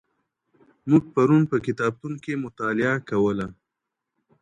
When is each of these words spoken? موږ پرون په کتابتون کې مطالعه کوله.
موږ 0.89 1.03
پرون 1.13 1.41
په 1.51 1.57
کتابتون 1.65 2.13
کې 2.23 2.41
مطالعه 2.45 2.95
کوله. 3.09 3.47